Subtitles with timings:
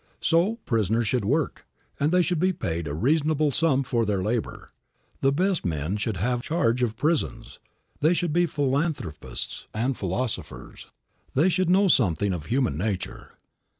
[0.19, 1.67] So, prisoners should work,
[1.99, 4.71] and they should be paid a reasonable sum for their labor.
[5.21, 7.59] The best men should have charge of prisons.
[7.99, 10.87] They should be philanthropists and philosophers;
[11.35, 13.33] they should know something of human nature.